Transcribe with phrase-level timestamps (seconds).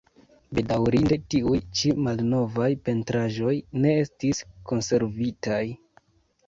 [0.59, 3.55] Bedaŭrinde tiuj ĉi malnovaj pentraĵoj
[3.85, 4.43] ne estis
[4.73, 5.65] konservitaj.